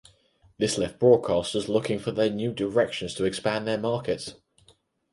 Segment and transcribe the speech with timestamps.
[0.57, 4.33] This left broadcasters looking for new directions to expand their markets.